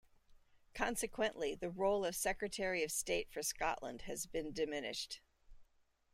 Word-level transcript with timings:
Consequently, 0.73 1.53
the 1.53 1.69
role 1.69 2.03
of 2.05 2.15
Secretary 2.15 2.83
of 2.83 2.91
State 2.91 3.31
for 3.31 3.43
Scotland 3.43 4.01
has 4.07 4.25
been 4.25 4.51
diminished. 4.51 5.21